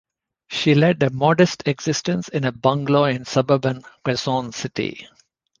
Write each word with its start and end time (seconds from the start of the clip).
She 0.47 0.73
led 0.73 1.03
a 1.03 1.11
modest 1.11 1.67
existence 1.67 2.27
in 2.27 2.43
a 2.43 2.51
bungalow 2.51 3.03
in 3.03 3.23
suburban 3.23 3.83
Quezon 4.03 4.51
City. 4.51 5.07